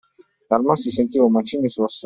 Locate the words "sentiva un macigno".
0.91-1.67